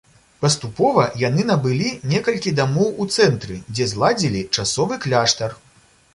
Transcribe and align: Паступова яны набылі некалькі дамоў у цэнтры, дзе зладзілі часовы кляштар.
Паступова 0.43 1.03
яны 1.23 1.43
набылі 1.49 1.91
некалькі 2.13 2.55
дамоў 2.61 2.89
у 3.05 3.07
цэнтры, 3.17 3.59
дзе 3.75 3.89
зладзілі 3.93 4.41
часовы 4.59 5.01
кляштар. 5.07 5.57